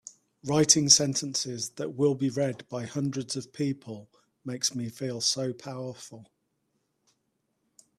[0.43, 4.09] Writing sentences that will be read by hundreds of people
[4.43, 6.31] makes me feel so powerful!